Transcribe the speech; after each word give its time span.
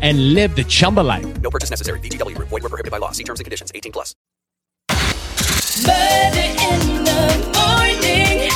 and 0.00 0.34
live 0.34 0.54
the 0.54 0.62
Chumba 0.62 1.00
life. 1.00 1.26
No 1.40 1.50
purchase 1.50 1.70
necessary. 1.70 1.98
VGW 1.98 2.36
Group. 2.36 2.48
Void 2.48 2.62
were 2.62 2.68
prohibited 2.68 2.92
by 2.92 2.98
law. 2.98 3.10
See 3.10 3.24
terms 3.24 3.40
and 3.40 3.44
conditions. 3.44 3.72
18 3.74 3.90
plus. 3.92 4.14
Murder 5.84 6.48
in 6.62 7.02
the 7.02 7.50
morning 7.58 8.50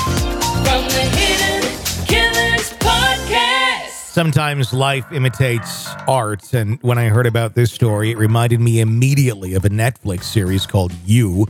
from 0.63 0.85
the 0.95 1.03
Hidden 1.17 2.07
Killers 2.07 2.73
podcast. 2.79 3.89
Sometimes 4.13 4.73
life 4.73 5.11
imitates 5.13 5.89
art, 6.07 6.55
and 6.55 6.79
when 6.83 6.99
I 6.99 7.09
heard 7.09 7.27
about 7.27 7.55
this 7.55 7.73
story, 7.73 8.13
it 8.13 8.19
reminded 8.19 8.61
me 8.61 8.81
immediately 8.81 9.55
of 9.55 9.65
a 9.65 9.71
Netflix 9.71 10.25
series 10.25 10.67
called 10.67 10.93
You. 11.05 11.47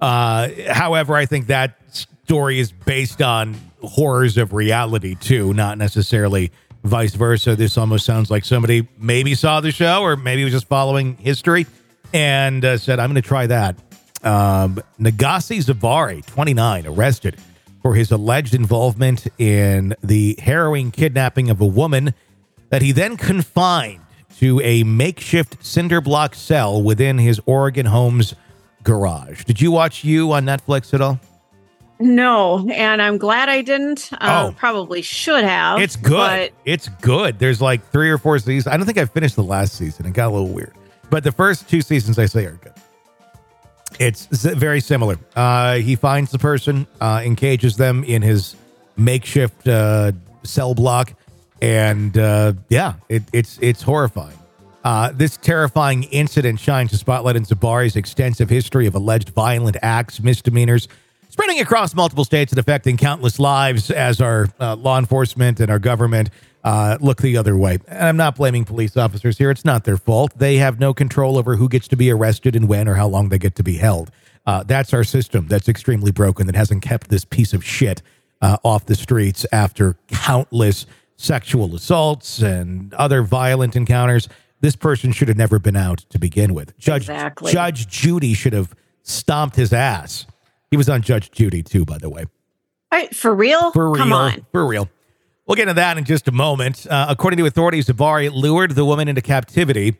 Uh, 0.00 0.48
however, 0.70 1.16
I 1.16 1.26
think 1.26 1.48
that 1.48 1.78
story 2.24 2.60
is 2.60 2.72
based 2.72 3.20
on 3.20 3.56
horrors 3.82 4.38
of 4.38 4.52
reality 4.52 5.16
too, 5.16 5.52
not 5.52 5.78
necessarily 5.78 6.50
vice 6.84 7.14
versa. 7.14 7.56
This 7.56 7.76
almost 7.78 8.04
sounds 8.04 8.30
like 8.30 8.44
somebody 8.44 8.88
maybe 8.98 9.34
saw 9.34 9.60
the 9.60 9.72
show 9.72 10.02
or 10.02 10.16
maybe 10.16 10.44
was 10.44 10.52
just 10.52 10.68
following 10.68 11.16
history 11.16 11.66
and 12.12 12.64
uh, 12.64 12.78
said, 12.78 12.98
"I'm 12.98 13.10
going 13.10 13.22
to 13.22 13.28
try 13.28 13.46
that." 13.46 13.76
Um, 14.22 14.80
Nagasi 14.98 15.62
Zavari, 15.62 16.26
29, 16.26 16.86
arrested 16.86 17.36
for 17.82 17.94
his 17.94 18.10
alleged 18.10 18.54
involvement 18.54 19.26
in 19.38 19.94
the 20.02 20.36
harrowing 20.40 20.90
kidnapping 20.90 21.50
of 21.50 21.60
a 21.60 21.66
woman 21.66 22.14
that 22.70 22.82
he 22.82 22.92
then 22.92 23.16
confined 23.16 24.00
to 24.38 24.60
a 24.60 24.82
makeshift 24.84 25.64
cinder 25.64 26.00
block 26.00 26.34
cell 26.34 26.82
within 26.82 27.18
his 27.18 27.40
Oregon 27.46 27.86
home's 27.86 28.34
garage. 28.82 29.44
Did 29.44 29.60
you 29.60 29.70
watch 29.70 30.04
You 30.04 30.32
on 30.32 30.44
Netflix 30.44 30.92
at 30.94 31.00
all? 31.00 31.20
No, 32.00 32.68
and 32.70 33.02
I'm 33.02 33.18
glad 33.18 33.48
I 33.48 33.62
didn't. 33.62 34.10
Uh, 34.12 34.48
Oh. 34.50 34.54
Probably 34.56 35.02
should 35.02 35.44
have. 35.44 35.80
It's 35.80 35.96
good. 35.96 36.52
It's 36.64 36.88
good. 37.00 37.38
There's 37.38 37.60
like 37.60 37.84
three 37.90 38.10
or 38.10 38.18
four 38.18 38.38
seasons. 38.38 38.72
I 38.72 38.76
don't 38.76 38.86
think 38.86 38.98
I 38.98 39.04
finished 39.04 39.34
the 39.36 39.42
last 39.42 39.74
season. 39.74 40.06
It 40.06 40.12
got 40.12 40.28
a 40.28 40.30
little 40.30 40.48
weird. 40.48 40.74
But 41.10 41.24
the 41.24 41.32
first 41.32 41.68
two 41.68 41.80
seasons, 41.80 42.18
I 42.18 42.26
say, 42.26 42.44
are 42.44 42.52
good. 42.62 42.72
It's 43.98 44.26
very 44.26 44.80
similar. 44.80 45.18
Uh, 45.34 45.76
he 45.76 45.96
finds 45.96 46.30
the 46.30 46.38
person, 46.38 46.86
uh, 47.00 47.22
encages 47.24 47.76
them 47.76 48.04
in 48.04 48.22
his 48.22 48.54
makeshift 48.96 49.66
uh, 49.66 50.12
cell 50.44 50.74
block, 50.74 51.14
and 51.62 52.16
uh, 52.16 52.52
yeah, 52.68 52.94
it, 53.08 53.24
it's 53.32 53.58
it's 53.60 53.82
horrifying. 53.82 54.36
Uh, 54.84 55.10
this 55.14 55.36
terrifying 55.38 56.04
incident 56.04 56.60
shines 56.60 56.92
a 56.92 56.96
spotlight 56.98 57.34
on 57.36 57.44
Zabari's 57.44 57.96
extensive 57.96 58.48
history 58.48 58.86
of 58.86 58.94
alleged 58.94 59.30
violent 59.30 59.76
acts, 59.82 60.20
misdemeanors, 60.20 60.86
spreading 61.28 61.60
across 61.60 61.94
multiple 61.94 62.24
states 62.24 62.52
and 62.52 62.58
affecting 62.58 62.96
countless 62.96 63.38
lives 63.38 63.90
as 63.90 64.20
our 64.20 64.48
uh, 64.60 64.76
law 64.76 64.98
enforcement 64.98 65.60
and 65.60 65.70
our 65.70 65.78
government 65.78 66.30
uh, 66.64 66.98
look 67.00 67.22
the 67.22 67.36
other 67.36 67.56
way. 67.56 67.78
And 67.86 68.08
I'm 68.08 68.16
not 68.16 68.36
blaming 68.36 68.64
police 68.64 68.96
officers 68.96 69.38
here. 69.38 69.50
It's 69.50 69.64
not 69.64 69.84
their 69.84 69.96
fault. 69.96 70.38
They 70.38 70.56
have 70.56 70.80
no 70.80 70.92
control 70.92 71.38
over 71.38 71.56
who 71.56 71.68
gets 71.68 71.88
to 71.88 71.96
be 71.96 72.10
arrested 72.10 72.56
and 72.56 72.68
when 72.68 72.88
or 72.88 72.94
how 72.94 73.06
long 73.06 73.28
they 73.28 73.38
get 73.38 73.54
to 73.56 73.62
be 73.62 73.76
held. 73.76 74.10
Uh, 74.46 74.62
that's 74.64 74.94
our 74.94 75.04
system 75.04 75.46
that's 75.46 75.68
extremely 75.68 76.10
broken 76.10 76.46
that 76.46 76.56
hasn't 76.56 76.82
kept 76.82 77.08
this 77.10 77.24
piece 77.24 77.52
of 77.52 77.64
shit 77.64 78.02
uh, 78.40 78.56
off 78.62 78.86
the 78.86 78.94
streets 78.94 79.44
after 79.52 79.96
countless 80.08 80.86
sexual 81.16 81.74
assaults 81.74 82.40
and 82.40 82.94
other 82.94 83.22
violent 83.22 83.76
encounters. 83.76 84.28
This 84.60 84.74
person 84.74 85.12
should 85.12 85.28
have 85.28 85.36
never 85.36 85.58
been 85.58 85.76
out 85.76 85.98
to 86.10 86.18
begin 86.18 86.54
with. 86.54 86.76
Judge 86.78 87.02
Exactly. 87.02 87.52
Judge 87.52 87.86
Judy 87.88 88.34
should 88.34 88.52
have 88.52 88.74
stomped 89.02 89.56
his 89.56 89.72
ass. 89.72 90.26
He 90.70 90.76
was 90.76 90.88
on 90.88 91.02
Judge 91.02 91.30
Judy 91.30 91.62
too, 91.62 91.84
by 91.84 91.98
the 91.98 92.10
way. 92.10 92.26
I, 92.90 93.08
for 93.08 93.34
real? 93.34 93.72
For 93.72 93.90
real. 93.90 94.02
Come 94.02 94.12
on. 94.12 94.46
For 94.52 94.66
real. 94.66 94.88
We'll 95.46 95.56
get 95.56 95.62
into 95.62 95.74
that 95.74 95.96
in 95.96 96.04
just 96.04 96.28
a 96.28 96.32
moment. 96.32 96.86
Uh, 96.86 97.06
according 97.08 97.38
to 97.38 97.46
authorities, 97.46 97.86
Zavari 97.86 98.30
lured 98.32 98.72
the 98.72 98.84
woman 98.84 99.08
into 99.08 99.22
captivity 99.22 99.96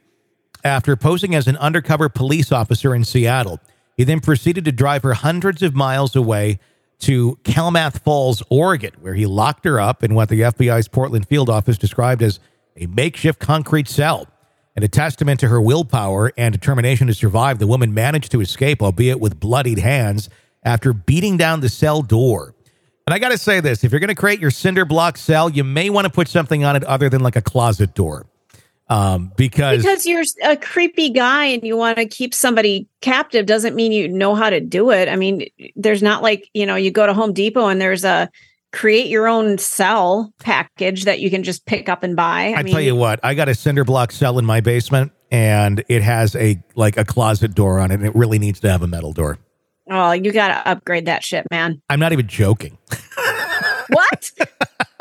after 0.64 0.96
posing 0.96 1.34
as 1.34 1.46
an 1.48 1.56
undercover 1.56 2.08
police 2.08 2.52
officer 2.52 2.94
in 2.94 3.04
Seattle. 3.04 3.60
He 3.96 4.04
then 4.04 4.20
proceeded 4.20 4.64
to 4.66 4.72
drive 4.72 5.02
her 5.02 5.14
hundreds 5.14 5.62
of 5.62 5.74
miles 5.74 6.14
away 6.14 6.60
to 7.00 7.38
Klamath 7.44 8.02
Falls, 8.02 8.42
Oregon, 8.50 8.92
where 9.00 9.14
he 9.14 9.26
locked 9.26 9.64
her 9.64 9.80
up 9.80 10.02
in 10.02 10.14
what 10.14 10.28
the 10.28 10.40
FBI's 10.40 10.88
Portland 10.88 11.28
field 11.28 11.48
office 11.48 11.78
described 11.78 12.22
as 12.22 12.40
a 12.76 12.86
makeshift 12.86 13.38
concrete 13.38 13.88
cell. 13.88 14.26
And 14.76 14.84
a 14.84 14.88
testament 14.88 15.40
to 15.40 15.48
her 15.48 15.60
willpower 15.60 16.32
and 16.36 16.52
determination 16.52 17.08
to 17.08 17.14
survive, 17.14 17.58
the 17.58 17.66
woman 17.66 17.92
managed 17.92 18.30
to 18.32 18.40
escape, 18.40 18.80
albeit 18.80 19.18
with 19.18 19.40
bloodied 19.40 19.80
hands, 19.80 20.28
after 20.68 20.92
beating 20.92 21.38
down 21.38 21.60
the 21.60 21.68
cell 21.68 22.02
door. 22.02 22.54
And 23.06 23.14
I 23.14 23.18
got 23.18 23.30
to 23.30 23.38
say 23.38 23.60
this 23.60 23.84
if 23.84 23.90
you're 23.90 24.00
going 24.00 24.08
to 24.08 24.14
create 24.14 24.38
your 24.38 24.50
cinder 24.50 24.84
block 24.84 25.16
cell, 25.16 25.48
you 25.48 25.64
may 25.64 25.88
want 25.88 26.04
to 26.04 26.10
put 26.10 26.28
something 26.28 26.62
on 26.62 26.76
it 26.76 26.84
other 26.84 27.08
than 27.08 27.22
like 27.22 27.36
a 27.36 27.42
closet 27.42 27.94
door. 27.94 28.26
Um, 28.90 29.32
because, 29.36 29.82
Because 29.82 30.06
you're 30.06 30.24
a 30.44 30.56
creepy 30.56 31.10
guy 31.10 31.46
and 31.46 31.62
you 31.62 31.76
want 31.76 31.98
to 31.98 32.06
keep 32.06 32.34
somebody 32.34 32.86
captive 33.00 33.44
doesn't 33.44 33.74
mean 33.74 33.92
you 33.92 34.08
know 34.08 34.34
how 34.34 34.50
to 34.50 34.60
do 34.60 34.90
it. 34.90 35.08
I 35.08 35.16
mean, 35.16 35.46
there's 35.74 36.02
not 36.02 36.22
like, 36.22 36.48
you 36.54 36.64
know, 36.64 36.76
you 36.76 36.90
go 36.90 37.06
to 37.06 37.12
Home 37.12 37.32
Depot 37.32 37.68
and 37.68 37.80
there's 37.80 38.04
a 38.04 38.30
create 38.72 39.08
your 39.08 39.26
own 39.26 39.56
cell 39.56 40.32
package 40.40 41.04
that 41.04 41.20
you 41.20 41.30
can 41.30 41.42
just 41.42 41.64
pick 41.66 41.88
up 41.88 42.02
and 42.02 42.14
buy. 42.14 42.52
I, 42.54 42.60
I, 42.60 42.62
mean, 42.62 42.72
tell 42.74 42.82
you 42.82 42.94
what, 42.94 43.20
I 43.22 43.34
got 43.34 43.48
a 43.48 43.54
cinder 43.54 43.84
block 43.84 44.12
cell 44.12 44.38
in 44.38 44.44
my 44.44 44.60
basement 44.60 45.12
and 45.30 45.82
it 45.88 46.02
has 46.02 46.36
a 46.36 46.62
like 46.74 46.96
a 46.98 47.04
closet 47.04 47.54
door 47.54 47.78
on 47.78 47.90
it 47.90 47.94
and 47.94 48.06
it 48.06 48.14
really 48.14 48.38
needs 48.38 48.60
to 48.60 48.70
have 48.70 48.82
a 48.82 48.86
metal 48.86 49.12
door. 49.12 49.38
Oh, 49.90 50.12
you 50.12 50.32
got 50.32 50.48
to 50.48 50.68
upgrade 50.70 51.06
that 51.06 51.24
shit, 51.24 51.46
man. 51.50 51.80
I'm 51.90 52.00
not 52.00 52.12
even 52.12 52.26
joking. 52.26 52.78
What? 53.90 54.30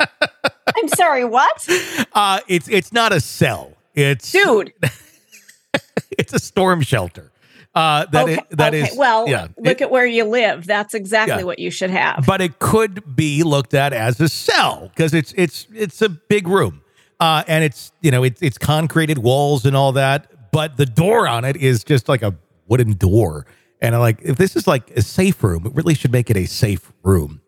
I'm 0.00 0.88
sorry, 0.88 1.24
what? 1.24 1.66
Uh, 2.12 2.40
it's 2.48 2.68
it's 2.68 2.92
not 2.92 3.12
a 3.12 3.20
cell. 3.20 3.72
It's 3.94 4.30
Dude. 4.32 4.72
it's 6.18 6.32
a 6.32 6.38
storm 6.38 6.80
shelter. 6.82 7.30
Uh, 7.74 8.06
that 8.06 8.24
okay, 8.24 8.38
i- 8.38 8.44
that 8.54 8.74
okay. 8.74 8.88
is- 8.90 8.96
well, 8.96 9.28
yeah. 9.28 9.48
look 9.58 9.80
It- 9.80 9.82
at 9.82 9.90
where 9.90 10.06
you 10.06 10.24
live. 10.24 10.66
That's 10.66 10.94
exactly 10.94 11.38
Yeah. 11.38 11.42
what 11.44 11.58
you 11.58 11.70
should 11.70 11.90
have. 11.90 12.24
but 12.26 12.40
it 12.40 12.58
could 12.58 13.14
be 13.16 13.42
looked 13.42 13.74
at 13.74 13.92
as 13.92 14.20
a 14.20 14.28
cell 14.28 14.90
because 14.94 15.12
it's 15.14 15.32
it's 15.36 15.66
it's 15.74 16.00
a 16.00 16.08
big 16.08 16.48
room, 16.48 16.80
uh, 17.20 17.44
and 17.46 17.62
it's 17.64 17.92
you 18.00 18.10
know 18.10 18.22
it's 18.24 18.40
it's 18.42 18.58
concreted 18.58 19.18
walls 19.18 19.64
and 19.66 19.76
all 19.76 19.92
that, 19.92 20.50
but 20.52 20.76
the 20.76 20.86
door 20.86 21.28
on 21.28 21.44
it 21.44 21.56
is 21.56 21.84
just 21.84 22.08
like 22.08 22.22
a 22.22 22.34
wooden 22.68 22.94
door, 22.94 23.46
and 23.80 23.94
I'm 23.94 24.00
like 24.00 24.20
if 24.22 24.36
this 24.36 24.56
is 24.56 24.66
like 24.66 24.90
a 24.92 25.02
safe 25.02 25.42
room, 25.42 25.66
it 25.66 25.74
really 25.74 25.94
should 25.94 26.12
make 26.12 26.30
it 26.30 26.36
a 26.36 26.46
safe 26.46 26.92
room. 27.02 27.40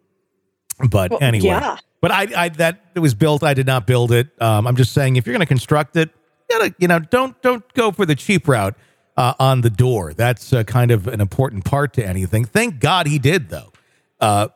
But 0.89 1.11
Well, 1.11 1.21
anyway, 1.23 1.47
yeah. 1.49 1.77
but 2.01 2.11
I, 2.11 2.27
I 2.37 2.49
that 2.51 2.81
it 2.95 3.01
was 3.01 3.15
built. 3.15 3.43
I 3.43 3.55
did 3.55 3.67
not 3.67 3.87
build 3.87 4.13
it. 4.13 4.29
Um, 4.41 4.67
I'm 4.67 4.77
just 4.77 4.93
saying 4.93 5.17
if 5.17 5.27
you're 5.27 5.35
going 5.35 5.41
to 5.41 5.47
construct 5.47 5.97
it, 5.97 6.11
you 6.51 6.59
gotta 6.59 6.75
you 6.79 6.89
know 6.89 6.99
don't 6.99 7.41
don't 7.43 7.65
go 7.75 7.93
for 7.93 8.07
the 8.07 8.15
cheap 8.15 8.49
route. 8.49 8.77
uh, 9.17 9.35
on 9.39 9.61
the 9.61 9.69
door. 9.69 10.15
That's 10.15 10.53
uh, 10.53 10.63
kind 10.65 10.91
of 10.91 11.07
an 11.07 11.21
important 11.21 11.65
part 11.67 11.93
to 11.95 12.07
anything. 12.07 12.47
Thank 12.47 12.81
God 12.81 13.07
he 13.07 13.19
did, 13.19 13.51
though, 13.51 13.71
uh, 14.19 14.49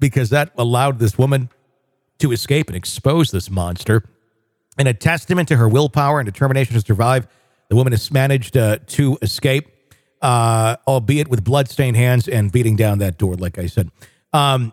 because 0.00 0.28
that 0.30 0.52
allowed 0.58 0.98
this 0.98 1.16
woman 1.16 1.48
to 2.18 2.30
escape 2.32 2.66
and 2.68 2.76
expose 2.76 3.30
this 3.30 3.48
monster. 3.48 4.04
In 4.76 4.86
a 4.86 4.92
testament 4.92 5.48
to 5.48 5.56
her 5.56 5.66
willpower 5.68 6.20
and 6.20 6.26
determination 6.26 6.74
to 6.74 6.80
survive, 6.82 7.26
the 7.70 7.76
woman 7.76 7.92
has 7.94 8.10
managed 8.10 8.54
uh, 8.56 8.78
to 8.88 9.16
escape, 9.22 9.68
uh, 10.22 10.76
albeit 10.86 11.28
with 11.28 11.44
bloodstained 11.44 11.96
hands 11.96 12.28
and 12.28 12.50
beating 12.50 12.76
down 12.76 12.98
that 12.98 13.18
door, 13.18 13.34
like 13.34 13.58
I 13.58 13.66
said. 13.66 13.90
Um, 14.32 14.72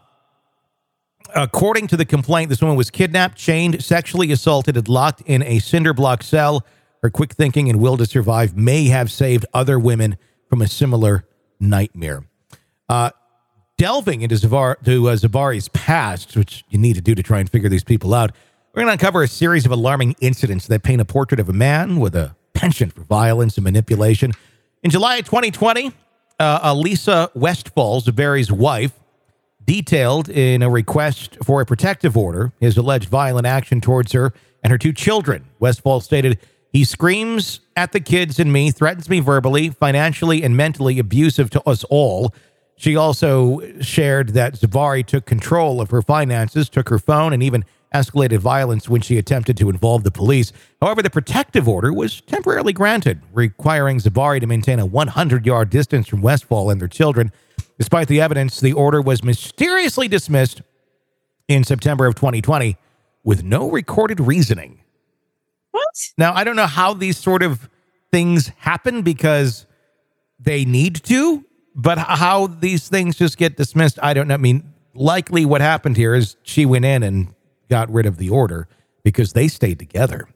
according 1.35 1.87
to 1.87 1.97
the 1.97 2.05
complaint, 2.05 2.49
this 2.49 2.61
woman 2.61 2.77
was 2.77 2.89
kidnapped, 2.89 3.37
chained, 3.37 3.83
sexually 3.83 4.31
assaulted, 4.31 4.77
and 4.77 4.87
locked 4.87 5.21
in 5.21 5.43
a 5.43 5.59
cinder 5.59 5.93
block 5.93 6.23
cell. 6.23 6.65
Her 7.01 7.09
quick 7.09 7.33
thinking 7.33 7.69
and 7.69 7.79
will 7.79 7.97
to 7.97 8.05
survive 8.05 8.55
may 8.55 8.87
have 8.87 9.11
saved 9.11 9.45
other 9.53 9.79
women 9.79 10.17
from 10.49 10.61
a 10.61 10.67
similar 10.67 11.25
nightmare. 11.59 12.23
Uh, 12.87 13.11
delving 13.77 14.21
into 14.21 14.35
Zavar, 14.35 14.75
to 14.83 15.09
uh, 15.09 15.15
Zabari's 15.15 15.69
past, 15.69 16.35
which 16.35 16.63
you 16.69 16.77
need 16.77 16.95
to 16.95 17.01
do 17.01 17.15
to 17.15 17.23
try 17.23 17.39
and 17.39 17.49
figure 17.49 17.69
these 17.69 17.83
people 17.83 18.13
out, 18.13 18.31
we're 18.73 18.81
going 18.81 18.87
to 18.87 18.93
uncover 18.93 19.23
a 19.23 19.27
series 19.27 19.65
of 19.65 19.71
alarming 19.71 20.15
incidents 20.19 20.67
that 20.67 20.83
paint 20.83 21.01
a 21.01 21.05
portrait 21.05 21.39
of 21.39 21.49
a 21.49 21.53
man 21.53 21.99
with 21.99 22.15
a 22.15 22.35
penchant 22.53 22.93
for 22.93 23.01
violence 23.01 23.57
and 23.57 23.63
manipulation. 23.63 24.33
In 24.81 24.91
July 24.91 25.19
2020, 25.19 25.91
uh, 26.39 26.59
Elisa 26.63 27.29
Westfall, 27.33 28.01
Zabari's 28.01 28.49
wife, 28.49 28.93
detailed 29.65 30.29
in 30.29 30.61
a 30.61 30.69
request 30.69 31.37
for 31.43 31.59
a 31.59 31.65
protective 31.65 32.15
order 32.15 32.53
his 32.61 32.77
alleged 32.77 33.09
violent 33.09 33.45
action 33.45 33.81
towards 33.81 34.13
her 34.13 34.33
and 34.63 34.71
her 34.71 34.77
two 34.77 34.93
children. 34.93 35.45
Westfall 35.59 35.99
stated, 35.99 36.39
He 36.71 36.85
screams 36.85 37.59
at 37.75 37.91
the 37.91 37.99
kids 37.99 38.39
and 38.39 38.53
me, 38.53 38.71
threatens 38.71 39.09
me 39.09 39.19
verbally, 39.19 39.69
financially, 39.69 40.43
and 40.43 40.55
mentally 40.55 40.97
abusive 40.97 41.49
to 41.49 41.69
us 41.69 41.83
all. 41.89 42.33
She 42.77 42.95
also 42.95 43.59
shared 43.81 44.29
that 44.29 44.53
Zavari 44.53 45.05
took 45.05 45.25
control 45.25 45.81
of 45.81 45.89
her 45.89 46.01
finances, 46.01 46.69
took 46.69 46.87
her 46.87 46.99
phone, 46.99 47.33
and 47.33 47.43
even 47.43 47.65
escalated 47.93 48.37
violence 48.37 48.87
when 48.87 49.01
she 49.01 49.17
attempted 49.17 49.57
to 49.57 49.69
involve 49.69 50.03
the 50.03 50.11
police. 50.11 50.51
However, 50.81 51.01
the 51.01 51.09
protective 51.09 51.67
order 51.67 51.91
was 51.91 52.21
temporarily 52.21 52.73
granted, 52.73 53.21
requiring 53.33 53.99
Zabari 53.99 54.39
to 54.39 54.47
maintain 54.47 54.79
a 54.79 54.85
100 54.85 55.45
yard 55.45 55.69
distance 55.69 56.07
from 56.07 56.21
Westfall 56.21 56.69
and 56.69 56.79
their 56.79 56.87
children. 56.87 57.31
Despite 57.77 58.07
the 58.07 58.21
evidence, 58.21 58.59
the 58.59 58.73
order 58.73 59.01
was 59.01 59.23
mysteriously 59.23 60.07
dismissed 60.07 60.61
in 61.47 61.63
September 61.63 62.05
of 62.05 62.15
2020 62.15 62.77
with 63.23 63.43
no 63.43 63.69
recorded 63.69 64.19
reasoning. 64.19 64.81
What? 65.71 66.11
Now, 66.17 66.33
I 66.33 66.43
don't 66.43 66.55
know 66.55 66.67
how 66.67 66.93
these 66.93 67.17
sort 67.17 67.41
of 67.41 67.69
things 68.11 68.49
happen 68.59 69.01
because 69.01 69.65
they 70.39 70.65
need 70.65 71.03
to, 71.05 71.45
but 71.75 71.97
how 71.97 72.47
these 72.47 72.87
things 72.87 73.17
just 73.17 73.37
get 73.37 73.57
dismissed, 73.57 73.99
I 74.01 74.13
don't 74.13 74.27
know. 74.27 74.33
I 74.35 74.37
mean, 74.37 74.73
likely 74.93 75.45
what 75.45 75.61
happened 75.61 75.97
here 75.97 76.13
is 76.13 76.35
she 76.43 76.65
went 76.65 76.85
in 76.85 77.03
and 77.03 77.33
got 77.69 77.91
rid 77.91 78.05
of 78.05 78.17
the 78.17 78.29
order 78.29 78.67
because 79.03 79.33
they 79.33 79.47
stayed 79.47 79.79
together. 79.79 80.27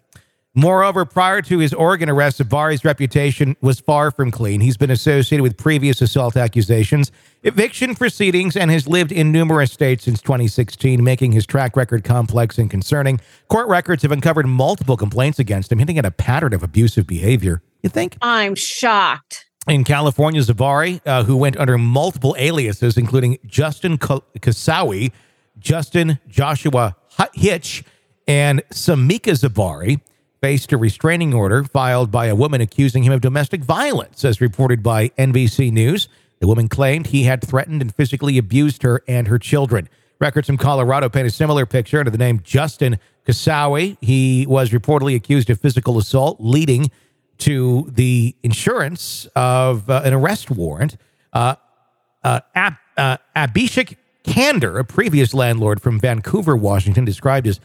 Moreover, 0.56 1.04
prior 1.04 1.42
to 1.42 1.58
his 1.58 1.74
Oregon 1.74 2.10
arrest, 2.10 2.38
Zabari's 2.38 2.86
reputation 2.86 3.56
was 3.62 3.80
far 3.80 4.12
from 4.12 4.30
clean. 4.30 4.62
He's 4.62 4.78
been 4.78 4.92
associated 4.92 5.42
with 5.42 5.58
previous 5.58 6.00
assault 6.00 6.38
accusations, 6.38 7.12
eviction 7.42 7.96
proceedings, 7.96 8.56
and 8.56 8.70
has 8.70 8.88
lived 8.88 9.12
in 9.12 9.32
numerous 9.32 9.72
states 9.72 10.04
since 10.04 10.22
2016, 10.22 11.04
making 11.04 11.32
his 11.32 11.48
track 11.48 11.76
record 11.76 12.04
complex 12.04 12.60
and 12.60 12.70
concerning. 12.70 13.20
Court 13.48 13.68
records 13.68 14.04
have 14.04 14.12
uncovered 14.12 14.46
multiple 14.46 14.96
complaints 14.96 15.40
against 15.40 15.72
him, 15.72 15.80
hinting 15.80 15.98
at 15.98 16.06
a 16.06 16.12
pattern 16.12 16.54
of 16.54 16.62
abusive 16.62 17.08
behavior. 17.08 17.64
You 17.82 17.90
think? 17.90 18.16
I'm 18.22 18.54
shocked. 18.54 19.48
In 19.68 19.84
California, 19.84 20.42
Zavari, 20.42 21.02
uh, 21.08 21.24
who 21.24 21.36
went 21.36 21.58
under 21.58 21.80
multiple 21.80 22.36
aliases, 22.38 22.96
including 22.96 23.40
Justin 23.48 23.98
Ka- 23.98 24.20
Kasawi, 24.40 25.12
Justin 25.58 26.20
Joshua 26.28 26.96
Hu- 26.96 27.03
Hitch, 27.34 27.84
and 28.28 28.62
Samika 28.70 29.34
Zabari, 29.34 30.02
faced 30.42 30.74
a 30.74 30.78
restraining 30.78 31.34
order 31.34 31.64
filed 31.64 32.12
by 32.12 32.26
a 32.26 32.36
woman 32.36 32.60
accusing 32.60 33.04
him 33.04 33.14
of 33.14 33.22
domestic 33.22 33.64
violence, 33.64 34.26
as 34.26 34.42
reported 34.42 34.84
by 34.84 35.08
NBC 35.10 35.72
News. 35.72 36.10
The 36.40 36.48
woman 36.48 36.68
claimed 36.68 37.08
he 37.08 37.24
had 37.24 37.42
threatened 37.42 37.82
and 37.82 37.96
physically 37.96 38.38
abused 38.38 38.84
her 38.84 39.02
and 39.08 39.30
her 39.30 39.40
children. 39.40 39.88
Records 40.20 40.48
from 40.48 40.58
Colorado 40.58 41.08
paint 41.08 41.28
a 41.28 41.32
similar 41.32 41.66
picture 41.66 42.00
under 42.00 42.12
the 42.12 42.18
name 42.18 42.42
Justin 42.44 43.00
Kasawi. 43.26 43.98
He 44.02 44.46
was 44.46 44.72
reportedly 44.72 45.16
accused 45.16 45.50
of 45.50 45.62
physical 45.62 45.98
assault, 45.98 46.38
leading 46.42 46.92
to 47.40 47.90
the 47.90 48.36
insurance 48.44 49.28
of 49.36 49.90
uh, 49.90 50.02
an 50.04 50.14
arrest 50.14 50.52
warrant. 50.52 50.98
Uh, 51.32 51.56
uh, 52.24 52.42
Ab- 52.54 52.76
uh, 52.98 53.18
Abhishek 53.36 53.96
Kander, 54.24 54.80
a 54.80 54.84
previous 54.84 55.34
landlord 55.34 55.82
from 55.82 56.00
Vancouver, 56.00 56.56
Washington, 56.56 57.06
described 57.06 57.46
his 57.46 57.60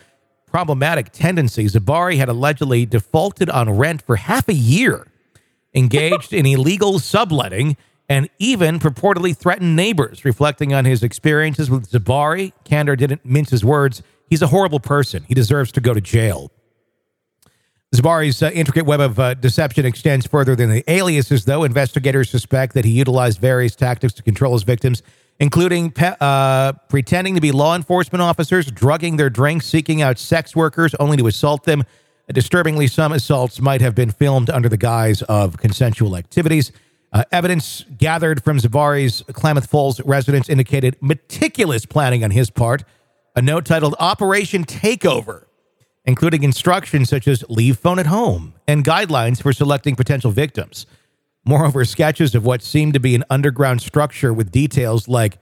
problematic 0.46 1.10
tendencies. 1.12 1.75
Zabari 1.75 2.16
had 2.16 2.28
allegedly 2.28 2.87
defaulted 2.87 3.50
on 3.50 3.70
rent 3.76 4.02
for 4.02 4.16
half 4.16 4.49
a 4.49 4.55
year, 4.55 5.06
engaged 5.75 6.32
in 6.32 6.46
illegal 6.46 6.99
subletting, 6.99 7.76
and 8.08 8.28
even 8.38 8.78
purportedly 8.78 9.37
threatened 9.37 9.76
neighbors. 9.76 10.25
Reflecting 10.25 10.72
on 10.72 10.84
his 10.84 11.02
experiences 11.02 11.70
with 11.70 11.90
Zabari, 11.90 12.52
Kander 12.64 12.96
didn't 12.96 13.25
mince 13.25 13.50
his 13.50 13.64
words. 13.64 14.02
He's 14.26 14.43
a 14.43 14.49
horrible 14.49 14.81
person. 14.81 15.25
He 15.28 15.34
deserves 15.34 15.70
to 15.72 15.81
go 15.81 15.94
to 15.94 16.00
jail. 16.00 16.50
Zabari's 17.94 18.43
uh, 18.43 18.50
intricate 18.52 18.84
web 18.84 19.00
of 19.00 19.19
uh, 19.19 19.34
deception 19.34 19.87
extends 19.87 20.26
further 20.26 20.55
than 20.55 20.70
the 20.70 20.84
aliases, 20.90 21.46
though. 21.46 21.64
Investigators 21.64 22.28
suspect 22.28 22.75
that 22.75 22.84
he 22.84 22.90
utilized 22.90 23.40
various 23.40 23.75
tactics 23.75 24.12
to 24.14 24.22
control 24.22 24.52
his 24.52 24.62
victims, 24.62 25.02
including 25.40 25.90
pe- 25.90 26.17
uh, 26.20 26.73
pretending 26.88 27.35
to 27.35 27.40
be 27.40 27.52
law 27.52 27.76
enforcement 27.76 28.23
officers, 28.23 28.70
drugging 28.70 29.17
their 29.17 29.31
drinks, 29.31 29.67
seeking 29.67 30.02
out 30.02 30.19
sex 30.19 30.55
workers 30.55 30.94
only 30.96 31.17
to 31.17 31.26
assault 31.26 31.64
them. 31.64 31.85
Disturbingly, 32.32 32.87
some 32.87 33.12
assaults 33.12 33.61
might 33.61 33.81
have 33.81 33.94
been 33.94 34.11
filmed 34.11 34.50
under 34.50 34.69
the 34.69 34.76
guise 34.76 35.23
of 35.23 35.56
consensual 35.56 36.17
activities. 36.17 36.73
Uh, 37.12 37.25
evidence 37.32 37.85
gathered 37.96 38.44
from 38.44 38.58
Zavari's 38.58 39.23
Klamath 39.32 39.70
Falls 39.70 40.00
residence 40.02 40.49
indicated 40.49 40.96
meticulous 41.00 41.87
planning 41.87 42.23
on 42.23 42.31
his 42.31 42.50
part. 42.50 42.84
A 43.34 43.41
note 43.41 43.64
titled 43.64 43.94
Operation 43.99 44.64
Takeover 44.64 45.44
including 46.08 46.43
instructions 46.43 47.11
such 47.11 47.29
as 47.29 47.44
leave 47.50 47.76
phone 47.76 47.99
at 47.99 48.06
home 48.06 48.55
and 48.67 48.82
guidelines 48.82 49.43
for 49.43 49.52
selecting 49.52 49.94
potential 49.94 50.31
victims. 50.31 50.87
Moreover, 51.44 51.85
sketches 51.85 52.35
of 52.35 52.44
what 52.44 52.62
seemed 52.62 52.94
to 52.94 53.00
be 53.00 53.14
an 53.14 53.25
underground 53.31 53.81
structure 53.81 54.32
with 54.32 54.53
details 54.53 55.08
like 55.08 55.39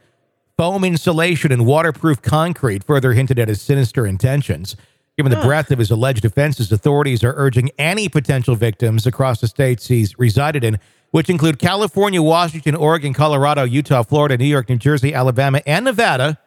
foam 0.57 0.85
insulation 0.85 1.53
and 1.53 1.67
waterproof 1.67 2.23
concrete 2.23 2.85
further 2.85 3.13
hinted 3.13 3.39
at 3.39 3.49
his 3.49 3.61
sinister 3.61 4.07
intentions. 4.07 4.77
Given 5.17 5.31
the 5.31 5.41
breadth 5.41 5.71
of 5.71 5.79
his 5.79 5.91
alleged 5.91 6.25
offenses, 6.25 6.71
authorities 6.71 7.25
are 7.25 7.33
urging 7.37 7.71
any 7.79 8.09
potential 8.09 8.55
victims 8.55 9.07
across 9.07 9.41
the 9.41 9.49
states 9.49 9.89
he's 9.89 10.19
resided 10.19 10.63
in, 10.63 10.79
which 11.11 11.31
include 11.31 11.59
California, 11.59 12.23
Washington, 12.23 12.75
Oregon, 12.75 13.15
Colorado, 13.15 13.65
Utah, 13.65 14.03
Florida, 14.03 14.37
New 14.37 14.45
York, 14.45 14.69
New 14.69 14.77
Jersey, 14.77 15.15
Alabama, 15.15 15.63
and 15.67 15.87
Nevada, 15.87 16.39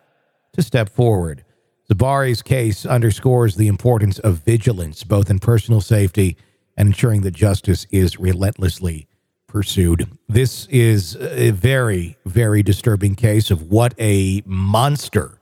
to 0.53 0.61
step 0.61 0.89
forward. 0.89 1.43
Zabari's 1.91 2.43
case 2.43 2.85
underscores 2.85 3.55
the 3.55 3.67
importance 3.67 4.19
of 4.19 4.35
vigilance, 4.45 5.03
both 5.03 5.31
in 5.31 5.39
personal 5.39 5.81
safety 5.81 6.37
and 6.77 6.87
ensuring 6.87 7.21
that 7.21 7.31
justice 7.31 7.87
is 7.89 8.19
relentlessly 8.19 9.08
pursued. 9.49 10.07
This 10.29 10.65
is 10.67 11.17
a 11.17 11.51
very, 11.51 12.17
very 12.25 12.63
disturbing 12.63 13.15
case 13.15 13.51
of 13.51 13.63
what 13.63 13.93
a 13.99 14.41
monster 14.45 15.39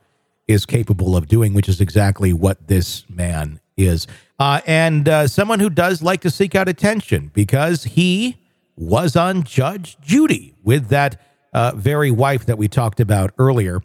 is 0.48 0.66
capable 0.66 1.16
of 1.16 1.28
doing, 1.28 1.54
which 1.54 1.70
is 1.70 1.80
exactly 1.80 2.34
what 2.34 2.68
this 2.68 3.08
man 3.10 3.60
is. 3.76 4.08
Uh, 4.40 4.62
and 4.66 5.08
uh, 5.08 5.28
someone 5.28 5.60
who 5.60 5.70
does 5.70 6.02
like 6.02 6.22
to 6.22 6.32
seek 6.32 6.56
out 6.56 6.68
attention 6.68 7.30
because 7.34 7.84
he 7.84 8.38
was 8.76 9.16
on 9.16 9.44
Judge 9.44 9.98
Judy 10.02 10.56
with 10.64 10.88
that 10.90 11.22
uh, 11.54 11.74
very 11.76 12.12
wife 12.12 12.46
that 12.46 12.58
we 12.58 12.68
talked 12.68 13.00
about 13.00 13.32
earlier 13.38 13.82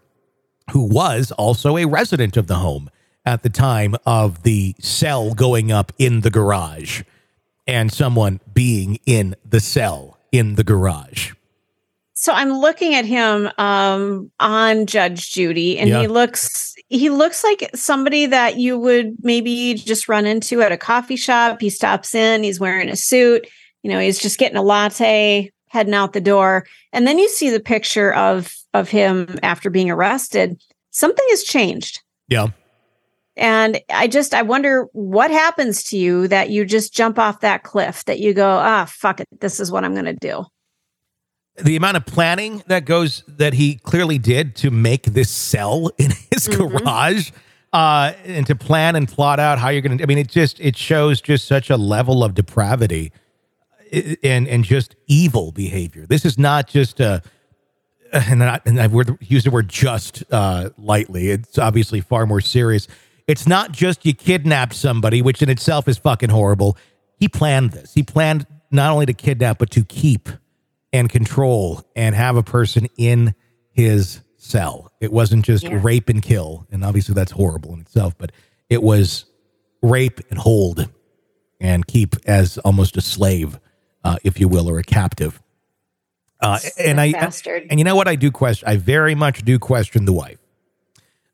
who 0.71 0.85
was 0.85 1.33
also 1.33 1.77
a 1.77 1.87
resident 1.87 2.37
of 2.37 2.47
the 2.47 2.57
home 2.57 2.91
at 3.25 3.43
the 3.43 3.51
time 3.51 3.95
of 4.07 4.43
the 4.43 4.75
cell 4.79 5.35
going 5.35 5.73
up 5.73 5.93
in 5.99 6.21
the 6.21 6.31
garage 6.31 7.03
and 7.67 7.93
someone 7.93 8.41
being 8.53 8.99
in 9.07 9.35
the 9.45 9.61
cell 9.61 10.12
in 10.33 10.57
the 10.57 10.65
garage. 10.65 11.33
So 12.15 12.33
I'm 12.33 12.53
looking 12.53 12.95
at 12.95 13.05
him 13.05 13.51
um, 13.59 14.31
on 14.39 14.87
Judge 14.87 15.33
Judy, 15.33 15.79
and 15.79 15.89
Yeah. 15.89 16.01
he 16.03 16.07
looks 16.09 16.75
he 16.89 17.09
looks 17.09 17.43
like 17.43 17.71
somebody 17.75 18.27
that 18.27 18.57
you 18.59 18.79
would 18.79 19.15
maybe 19.23 19.75
just 19.75 20.09
run 20.09 20.27
into 20.27 20.61
at 20.61 20.73
a 20.73 20.77
coffee 20.77 21.17
shop. 21.17 21.61
He 21.61 21.71
stops 21.71 22.15
in, 22.15 22.43
he's 22.43 22.61
wearing 22.61 22.91
a 22.91 22.97
suit, 22.97 23.47
you 23.83 23.91
know, 23.91 23.99
he's 23.99 24.19
just 24.19 24.39
getting 24.39 24.59
a 24.59 24.63
latte, 24.63 25.51
heading 25.69 25.95
out 25.95 26.13
the 26.13 26.21
door, 26.21 26.67
and 26.93 27.07
then 27.07 27.19
you 27.19 27.29
see 27.29 27.51
the 27.51 27.61
picture 27.61 28.13
of 28.15 28.55
of 28.75 28.89
him 28.89 29.39
after 29.43 29.69
being 29.71 29.91
arrested. 29.91 30.61
Something 30.91 31.25
has 31.31 31.43
changed. 31.43 32.01
Yeah. 32.29 32.49
And 33.43 33.81
I 33.91 34.07
just, 34.07 34.33
I 34.33 34.43
wonder 34.43 34.87
what 34.93 35.31
happens 35.31 35.83
to 35.91 35.99
you 35.99 36.29
that 36.29 36.49
you 36.51 36.65
just 36.65 36.95
jump 36.95 37.19
off 37.19 37.41
that 37.41 37.65
cliff, 37.65 38.05
that 38.07 38.21
you 38.21 38.33
go, 38.33 38.49
ah, 38.49 38.87
fuck 38.89 39.21
it, 39.21 39.29
this 39.41 39.61
is 39.61 39.71
what 39.71 39.85
I'm 39.85 39.93
going 39.93 40.07
to 40.07 40.15
do. 40.15 40.45
the 41.63 41.77
amount 41.77 41.97
of 41.99 42.07
planning 42.07 42.63
that 42.69 42.85
goes 42.87 43.25
that 43.27 43.53
he 43.55 43.75
clearly 43.77 44.17
did 44.17 44.57
to 44.57 44.71
make 44.71 45.03
this 45.03 45.29
cell 45.29 45.91
in 45.99 46.11
his 46.31 46.49
garage 46.49 47.31
uh 47.75 48.13
and 48.25 48.47
to 48.47 48.55
plan 48.55 48.97
and 48.97 49.09
plot 49.09 49.41
out 49.41 49.59
how 49.59 49.69
you're 49.71 49.83
gonna 49.83 50.03
i 50.03 50.07
mean 50.07 50.19
it 50.19 50.29
just 50.29 50.61
it 50.61 50.77
shows 50.77 51.21
just 51.21 51.47
such 51.47 51.69
a 51.71 51.77
level 51.77 52.23
of 52.23 52.35
depravity 52.35 53.13
and 54.23 54.47
and 54.49 54.65
just 54.65 54.95
evil 55.07 55.53
behavior. 55.53 56.07
This 56.07 56.25
is 56.25 56.39
not 56.39 56.69
just 56.69 57.01
a 57.01 57.23
and 58.13 58.39
not 58.39 58.63
and 58.67 58.81
i 58.81 58.89
use 59.21 59.45
the 59.45 59.51
word 59.51 59.69
just 59.69 60.23
uh 60.31 60.71
lightly. 60.79 61.31
It's 61.31 61.59
obviously 61.59 62.01
far 62.01 62.25
more 62.27 62.41
serious 62.41 62.89
it's 63.29 63.47
not 63.47 63.73
just 63.73 64.05
you 64.07 64.15
kidnapped 64.15 64.75
somebody 64.75 65.23
which 65.23 65.43
in 65.43 65.49
itself 65.49 65.89
is 65.89 65.99
fucking 65.99 66.31
horrible 66.31 66.77
he 67.19 67.29
planned 67.29 67.71
this 67.73 67.95
he 67.95 68.03
planned 68.03 68.47
not 68.71 68.93
only 68.93 69.07
to 69.07 69.13
kidnap 69.15 69.59
but 69.59 69.71
to 69.71 69.85
keep 69.85 70.29
and 70.93 71.09
control 71.09 71.83
and 71.97 72.15
have 72.15 72.37
a 72.37 72.43
person 72.43 72.87
in 72.99 73.35
his 73.71 74.21
cell. 74.37 74.93
It 75.01 75.11
wasn't 75.13 75.45
just 75.45 75.63
Yeah. 75.65 75.79
rape 75.81 76.11
and 76.11 76.21
kill, 76.21 76.67
and 76.71 76.85
obviously 76.85 77.15
that's 77.15 77.33
horrible 77.33 77.73
in 77.73 77.81
itself, 77.81 78.15
but 78.19 78.31
it 78.69 78.83
was 78.83 79.25
rape 79.83 80.21
and 80.29 80.39
hold 80.39 80.91
and 81.61 81.87
keep 81.87 82.17
as 82.27 82.59
almost 82.59 82.97
a 82.99 83.01
slave, 83.01 83.59
uh, 84.05 84.17
if 84.25 84.39
you 84.41 84.49
will, 84.49 84.69
or 84.69 84.79
a 84.79 84.83
captive. 84.83 85.41
Uh, 86.41 86.59
and 86.77 87.01
I 87.01 87.13
bastard. 87.13 87.69
and 87.71 87.79
you 87.81 87.85
know 87.85 87.95
what 87.97 88.09
I 88.09 88.17
do 88.17 88.31
question? 88.31 88.69
I 88.69 88.77
very 88.77 89.15
much 89.15 89.43
do 89.45 89.59
question 89.59 90.05
the 90.05 90.13
wife, 90.13 90.39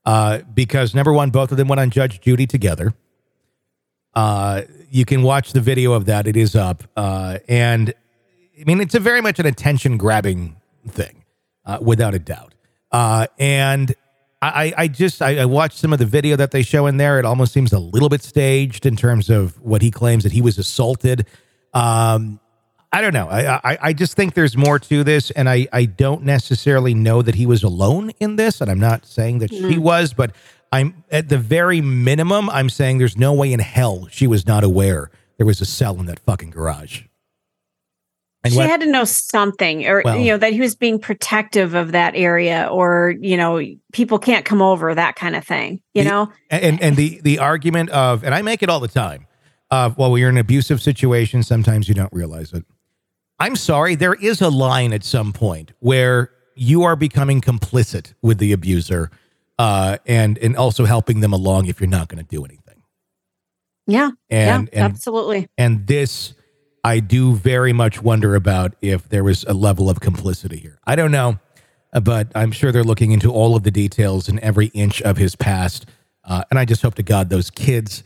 uh, 0.09 0.41
because 0.55 0.95
number 0.95 1.13
one, 1.13 1.29
both 1.29 1.51
of 1.51 1.59
them 1.59 1.69
went 1.69 1.79
on 1.79 1.91
Judge 1.91 2.23
Judy 2.23 2.47
together. 2.47 2.95
Uh, 4.15 4.63
you 4.91 5.05
can 5.05 5.23
watch 5.23 5.53
the 5.53 5.61
video 5.61 5.93
of 5.93 6.07
that; 6.07 6.27
it 6.27 6.35
is 6.35 6.57
up, 6.57 6.83
uh, 6.97 7.37
and 7.47 7.93
I 8.59 8.65
mean, 8.65 8.81
it's 8.81 8.95
a 8.95 9.01
very 9.01 9.21
much 9.21 9.39
an 9.39 9.45
attention 9.45 9.99
grabbing 9.99 10.57
thing, 10.89 11.25
uh, 11.67 11.77
without 11.83 12.15
a 12.15 12.19
doubt. 12.19 12.55
Uh, 12.91 13.27
and 13.39 13.95
I, 14.41 14.73
I 14.79 14.89
just 14.89 15.21
I, 15.21 15.41
I 15.41 15.45
watched 15.45 15.77
some 15.77 15.93
of 15.93 15.99
the 15.99 16.07
video 16.07 16.37
that 16.37 16.53
they 16.53 16.63
show 16.63 16.87
in 16.87 16.97
there. 16.97 17.19
It 17.19 17.27
almost 17.27 17.53
seems 17.53 17.75
a 17.75 17.79
little 17.79 18.09
bit 18.09 18.23
staged 18.23 18.87
in 18.87 18.97
terms 18.97 19.29
of 19.29 19.61
what 19.61 19.83
he 19.83 19.91
claims 19.91 20.23
that 20.23 20.33
he 20.33 20.41
was 20.41 20.57
assaulted. 20.57 21.27
Um, 21.75 22.41
I 22.91 23.03
don't 23.03 23.13
know. 23.13 23.29
I, 23.29 23.73
I 23.73 23.79
I 23.83 23.93
just 23.93 24.15
think 24.15 24.35
there's 24.35 24.57
more 24.57 24.79
to 24.79 25.05
this, 25.05 25.31
and 25.33 25.49
I 25.49 25.69
I 25.73 25.85
don't 25.85 26.25
necessarily 26.25 26.95
know 26.95 27.21
that 27.23 27.35
he 27.35 27.45
was 27.45 27.63
alone 27.63 28.11
in 28.19 28.37
this, 28.37 28.61
and 28.61 28.71
I'm 28.71 28.81
not 28.81 29.05
saying 29.05 29.41
that 29.41 29.53
she 29.53 29.77
was, 29.79 30.15
but 30.15 30.33
I'm 30.73 31.05
at 31.11 31.29
the 31.29 31.39
very 31.39 31.81
minimum, 31.81 32.51
I'm 32.51 32.71
saying 32.71 32.99
there's 32.99 33.17
no 33.17 33.33
way 33.33 33.53
in 33.53 33.61
hell 33.61 34.07
she 34.11 34.27
was 34.27 34.47
not 34.47 34.65
aware 34.65 35.11
there 35.39 35.47
was 35.47 35.61
a 35.61 35.65
cell 35.67 35.99
in 35.99 36.07
that 36.07 36.19
fucking 36.21 36.51
garage. 36.51 37.03
And 38.45 38.53
she 38.53 38.59
what- 38.59 38.69
had 38.69 38.81
to 38.81 38.87
know 38.91 39.05
something 39.05 39.87
or 39.87 40.03
Well- 40.05 40.19
you 40.19 40.33
know 40.33 40.39
that 40.39 40.53
he 40.53 40.61
was 40.61 40.75
being 40.75 40.99
protective 40.99 41.75
of 41.75 41.93
that 41.93 42.15
area 42.15 42.69
or 42.71 43.15
you 43.21 43.37
know 43.37 43.61
people 43.93 44.19
can't 44.19 44.45
come 44.45 44.63
over 44.63 44.95
that 44.95 45.17
kind 45.17 45.35
of 45.35 45.45
thing 45.45 45.81
you 45.93 46.05
The- 46.05 46.09
know 46.11 46.33
and 46.51 46.81
and 46.81 46.97
the 46.97 47.21
the 47.23 47.39
argument 47.41 47.91
of 47.91 48.23
and 48.25 48.35
I 48.35 48.43
make 48.43 48.63
it 48.63 48.69
all 48.69 48.81
the 48.81 48.89
time 48.89 49.27
of 49.71 49.99
well 49.99 50.17
you're 50.17 50.29
in 50.29 50.37
an 50.37 50.41
abusive 50.41 50.81
situation 50.81 51.43
sometimes 51.43 51.89
you 51.89 51.95
don't 51.95 52.13
realize 52.13 52.53
it. 52.53 52.65
I'm 53.39 53.57
sorry 53.57 53.95
there 53.95 54.15
is 54.15 54.41
a 54.41 54.49
line 54.49 54.93
at 54.93 55.05
some 55.05 55.33
point 55.33 55.73
where 55.81 56.31
you 56.55 56.83
are 56.83 56.97
becoming 56.97 57.41
complicit 57.41 58.15
with 58.23 58.39
the 58.39 58.53
abuser 58.53 59.11
uh 59.59 59.99
and 60.07 60.39
and 60.39 60.57
also 60.57 60.85
helping 60.85 61.21
them 61.21 61.33
along 61.33 61.67
if 61.67 61.81
you're 61.81 61.89
not 61.89 62.09
going 62.09 62.23
to 62.23 62.29
do 62.29 62.45
anything. 62.45 62.83
yeah 63.87 64.11
And 64.31 64.69
yeah 64.73 64.81
and 64.81 64.93
absolutely 64.93 65.49
and 65.57 65.87
this 65.87 66.35
I 66.85 67.01
do 67.01 67.35
very 67.35 67.73
much 67.73 68.03
wonder 68.03 68.35
about 68.35 68.75
if 68.81 69.09
there 69.09 69.25
was 69.25 69.45
a 69.45 69.53
level 69.53 69.91
of 69.91 70.01
complicity 70.01 70.57
here. 70.59 70.79
I 70.87 70.95
don't 70.97 71.11
know, 71.11 71.39
uh, 71.93 72.01
but 72.01 72.29
I'm 72.35 72.53
sure 72.53 72.71
they're 72.73 72.85
looking 72.85 73.11
into 73.13 73.33
all 73.33 73.57
of 73.57 73.63
the 73.65 73.71
details 73.71 74.29
and 74.29 74.39
every 74.41 74.67
inch 74.69 75.03
of 75.03 75.17
his 75.17 75.35
past. 75.37 75.87
Uh, 76.25 76.45
and 76.51 76.59
I 76.59 76.65
just 76.65 76.81
hope 76.83 76.95
to 76.95 77.03
God 77.03 77.31
those 77.31 77.51
kids 77.51 78.05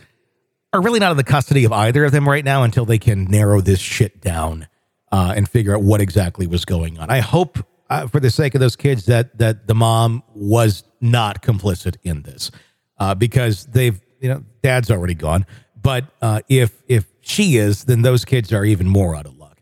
are 0.72 0.80
really 0.80 1.00
not 1.00 1.10
in 1.10 1.16
the 1.16 1.24
custody 1.24 1.64
of 1.64 1.72
either 1.72 2.04
of 2.04 2.12
them 2.12 2.28
right 2.28 2.44
now 2.44 2.62
until 2.62 2.84
they 2.86 2.98
can 2.98 3.24
narrow 3.24 3.60
this 3.60 3.78
shit 3.78 4.20
down 4.20 4.66
uh, 5.12 5.34
and 5.36 5.48
figure 5.48 5.74
out 5.76 5.82
what 5.82 6.00
exactly 6.00 6.46
was 6.46 6.64
going 6.64 6.98
on. 6.98 7.10
I 7.10 7.20
hope, 7.20 7.58
uh, 7.90 8.08
for 8.08 8.18
the 8.18 8.30
sake 8.30 8.54
of 8.54 8.60
those 8.60 8.74
kids, 8.74 9.06
that 9.06 9.38
that 9.38 9.68
the 9.68 9.74
mom 9.74 10.22
was 10.34 10.82
not 11.00 11.42
complicit 11.42 11.96
in 12.02 12.22
this 12.22 12.50
uh, 12.98 13.14
because 13.14 13.66
they've, 13.66 14.00
you 14.20 14.28
know, 14.28 14.42
dad's 14.62 14.90
already 14.90 15.14
gone. 15.14 15.46
But 15.80 16.06
uh, 16.22 16.40
if 16.48 16.82
if 16.88 17.06
she 17.20 17.56
is, 17.56 17.84
then 17.84 18.02
those 18.02 18.24
kids 18.24 18.52
are 18.52 18.64
even 18.64 18.88
more 18.88 19.14
out 19.14 19.26
of 19.26 19.36
luck. 19.36 19.58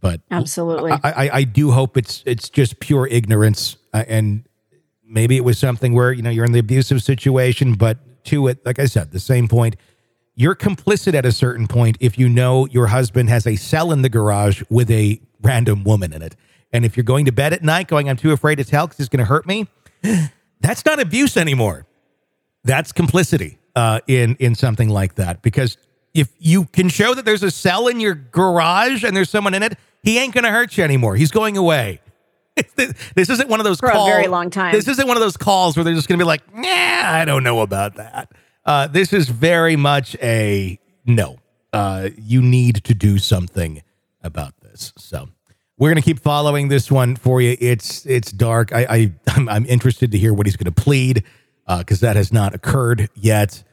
But 0.00 0.20
absolutely 0.30 0.92
I, 0.92 0.98
I, 1.02 1.30
I 1.32 1.44
do 1.44 1.72
hope 1.72 1.96
it's 1.96 2.22
it's 2.24 2.48
just 2.48 2.80
pure 2.80 3.06
ignorance, 3.08 3.76
uh, 3.92 4.04
and 4.06 4.44
maybe 5.04 5.36
it 5.36 5.44
was 5.44 5.58
something 5.58 5.92
where 5.92 6.12
you 6.12 6.22
know 6.22 6.30
you're 6.30 6.44
in 6.44 6.52
the 6.52 6.58
abusive 6.60 7.02
situation, 7.02 7.74
but 7.74 8.24
to 8.24 8.46
it, 8.46 8.64
like 8.64 8.78
I 8.78 8.86
said, 8.86 9.10
the 9.10 9.20
same 9.20 9.48
point, 9.48 9.76
you're 10.34 10.54
complicit 10.54 11.14
at 11.14 11.26
a 11.26 11.32
certain 11.32 11.66
point 11.66 11.96
if 12.00 12.18
you 12.18 12.28
know 12.28 12.66
your 12.66 12.86
husband 12.86 13.28
has 13.28 13.46
a 13.46 13.56
cell 13.56 13.92
in 13.92 14.02
the 14.02 14.08
garage 14.08 14.62
with 14.70 14.90
a 14.90 15.20
random 15.42 15.84
woman 15.84 16.12
in 16.12 16.22
it, 16.22 16.36
and 16.72 16.84
if 16.84 16.96
you're 16.96 17.04
going 17.04 17.26
to 17.26 17.32
bed 17.32 17.52
at 17.52 17.62
night 17.62 17.88
going, 17.88 18.08
I'm 18.08 18.16
too 18.16 18.32
afraid 18.32 18.56
to 18.56 18.64
tell 18.64 18.86
because 18.86 19.00
it's 19.00 19.08
going 19.08 19.18
to 19.18 19.26
hurt 19.26 19.46
me. 19.46 19.68
That's 20.60 20.84
not 20.84 21.00
abuse 21.00 21.36
anymore. 21.36 21.86
That's 22.64 22.92
complicity 22.92 23.58
uh, 23.74 24.00
in 24.06 24.36
in 24.36 24.54
something 24.54 24.88
like 24.88 25.16
that 25.16 25.42
because 25.42 25.76
if 26.14 26.28
you 26.38 26.66
can 26.66 26.88
show 26.88 27.14
that 27.14 27.24
there's 27.24 27.42
a 27.42 27.50
cell 27.50 27.88
in 27.88 27.98
your 28.00 28.14
garage 28.14 29.02
and 29.02 29.16
there's 29.16 29.30
someone 29.30 29.54
in 29.54 29.62
it, 29.62 29.78
he 30.02 30.18
ain't 30.18 30.34
going 30.34 30.44
to 30.44 30.50
hurt 30.50 30.76
you 30.76 30.84
anymore. 30.84 31.16
He's 31.16 31.30
going 31.30 31.56
away. 31.56 32.00
this 32.76 33.30
isn't 33.30 33.48
one 33.48 33.60
of 33.60 33.64
those 33.64 33.80
For 33.80 33.88
a 33.88 34.04
very 34.04 34.28
long 34.28 34.50
time. 34.50 34.72
This 34.72 34.86
isn't 34.86 35.08
one 35.08 35.16
of 35.16 35.22
those 35.22 35.38
calls 35.38 35.76
where 35.76 35.84
they're 35.84 35.94
just 35.94 36.06
going 36.06 36.18
to 36.18 36.22
be 36.22 36.26
like, 36.26 36.42
"Nah, 36.54 36.68
I 36.68 37.24
don't 37.24 37.42
know 37.42 37.60
about 37.60 37.96
that." 37.96 38.30
Uh, 38.64 38.86
this 38.86 39.12
is 39.12 39.28
very 39.28 39.76
much 39.76 40.16
a 40.22 40.78
no. 41.04 41.38
Uh, 41.72 42.10
you 42.16 42.42
need 42.42 42.84
to 42.84 42.94
do 42.94 43.18
something 43.18 43.82
about 44.22 44.54
this. 44.60 44.92
So 44.96 45.28
we're 45.78 45.90
to 46.02 46.02
keep 46.02 46.20
following 46.20 46.68
this 46.68 46.90
one 46.90 47.16
for 47.16 47.40
you. 47.40 47.56
It's 47.58 48.06
it's 48.06 48.30
dark. 48.30 48.72
I, 48.72 48.86
I 48.88 49.12
I'm, 49.36 49.48
I'm 49.48 49.66
interested 49.66 50.12
to 50.12 50.18
hear 50.18 50.32
what 50.32 50.46
he's 50.46 50.56
to 50.72 50.82
plead 50.82 51.24
because 51.66 52.00
that 52.00 52.16
has 52.16 52.32
not 52.32 52.54
occurred 52.54 53.08
yet. 53.14 53.64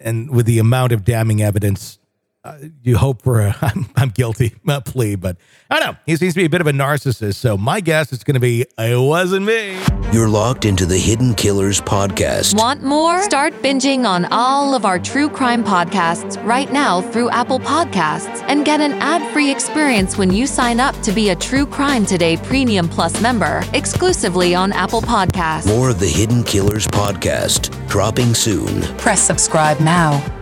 And 0.00 0.30
with 0.30 0.46
the 0.46 0.58
amount 0.58 0.92
of 0.92 1.04
damning 1.04 1.42
evidence, 1.42 1.98
uh, 2.44 2.58
you 2.82 2.96
hope 2.96 3.22
for 3.22 3.40
a 3.40 3.56
I'm, 3.62 3.88
I'm 3.96 4.08
guilty 4.10 4.50
plea. 4.84 5.14
But 5.14 5.36
I 5.70 5.78
don't 5.78 5.92
know. 5.92 5.98
He 6.06 6.16
seems 6.16 6.34
to 6.34 6.40
be 6.40 6.44
a 6.46 6.50
bit 6.50 6.60
of 6.60 6.66
a 6.66 6.72
narcissist. 6.72 7.36
So 7.36 7.56
my 7.56 7.80
guess 7.80 8.12
is 8.12 8.24
going 8.24 8.34
to 8.34 8.40
be 8.40 8.66
it 8.78 9.00
wasn't 9.00 9.46
me. 9.46 9.78
You're 10.12 10.28
locked 10.28 10.64
into 10.64 10.84
the 10.84 10.98
Hidden 10.98 11.34
Killers 11.34 11.80
podcast. 11.80 12.54
Want 12.58 12.82
more? 12.82 13.22
Start 13.22 13.54
binging 13.62 14.04
on 14.04 14.26
all 14.26 14.74
of 14.74 14.84
our 14.84 14.98
true 14.98 15.30
crime 15.30 15.64
podcasts 15.64 16.42
right 16.44 16.70
now 16.70 17.00
through 17.00 17.30
Apple 17.30 17.58
Podcasts 17.58 18.42
and 18.46 18.64
get 18.64 18.80
an 18.80 18.92
ad 18.94 19.32
free 19.32 19.50
experience 19.50 20.18
when 20.18 20.30
you 20.30 20.46
sign 20.46 20.80
up 20.80 21.00
to 21.02 21.12
be 21.12 21.30
a 21.30 21.36
True 21.36 21.64
Crime 21.64 22.04
Today 22.04 22.36
Premium 22.36 22.88
Plus 22.88 23.22
member 23.22 23.62
exclusively 23.72 24.54
on 24.54 24.72
Apple 24.72 25.00
Podcasts. 25.00 25.66
More 25.66 25.90
of 25.90 25.98
the 25.98 26.08
Hidden 26.08 26.44
Killers 26.44 26.86
podcast 26.88 27.70
dropping 27.88 28.34
soon. 28.34 28.82
Press 28.98 29.22
subscribe 29.22 29.80
now. 29.80 30.41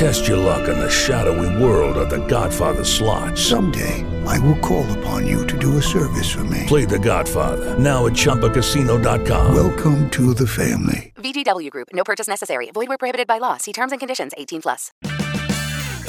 Test 0.00 0.26
your 0.26 0.38
luck 0.38 0.66
in 0.66 0.78
the 0.78 0.88
shadowy 0.88 1.62
world 1.62 1.98
of 1.98 2.08
the 2.08 2.26
Godfather 2.26 2.84
slot. 2.84 3.36
Someday, 3.36 4.02
I 4.24 4.38
will 4.38 4.56
call 4.60 4.90
upon 4.98 5.26
you 5.26 5.46
to 5.46 5.58
do 5.58 5.76
a 5.76 5.82
service 5.82 6.32
for 6.32 6.42
me. 6.44 6.64
Play 6.66 6.86
the 6.86 6.98
Godfather, 6.98 7.78
now 7.78 8.06
at 8.06 8.14
ChumbaCasino.com. 8.14 9.54
Welcome 9.54 10.08
to 10.08 10.32
the 10.32 10.46
family. 10.46 11.12
VGW 11.16 11.70
Group, 11.70 11.88
no 11.92 12.02
purchase 12.02 12.26
necessary. 12.26 12.70
Void 12.70 12.88
where 12.88 12.96
prohibited 12.96 13.26
by 13.26 13.36
law. 13.36 13.58
See 13.58 13.74
terms 13.74 13.92
and 13.92 13.98
conditions 13.98 14.32
18 14.38 14.62
plus. 14.62 14.90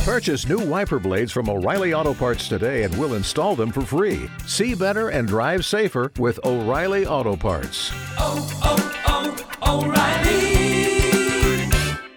Purchase 0.06 0.48
new 0.48 0.60
wiper 0.60 0.98
blades 0.98 1.34
from 1.34 1.50
O'Reilly 1.50 1.94
Auto 1.94 2.14
Parts 2.14 2.48
today 2.48 2.84
and 2.84 2.98
we'll 2.98 3.16
install 3.16 3.58
them 3.58 3.74
for 3.74 3.82
free. 3.82 4.30
See 4.48 4.74
better 4.74 5.10
and 5.10 5.28
drive 5.28 5.66
safer 5.66 6.14
with 6.18 6.40
O'Reilly 6.46 7.06
Auto 7.06 7.36
Parts. 7.36 7.92
Oh, 8.18 8.40
oh, 8.64 9.36
oh, 9.62 9.84
O'Reilly 9.84 11.70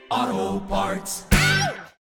Auto 0.08 0.64
Parts. 0.66 1.26